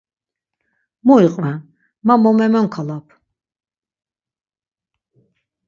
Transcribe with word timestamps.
Mu 1.05 1.15
iqven 1.27 1.57
man 2.05 2.19
mo 2.23 2.31
memonkalap. 2.39 3.05